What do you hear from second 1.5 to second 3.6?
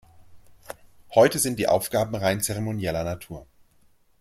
die Aufgaben rein zeremonieller Natur.